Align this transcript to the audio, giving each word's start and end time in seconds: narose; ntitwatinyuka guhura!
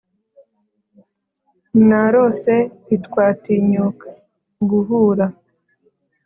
narose; 1.87 2.55
ntitwatinyuka 2.83 4.09
guhura! 4.69 5.25